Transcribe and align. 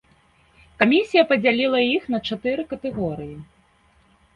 Камісія 0.79 1.23
падзяліла 1.33 1.85
іх 1.95 2.03
на 2.17 2.23
чатыры 2.31 2.61
катэгорыі. 2.77 3.35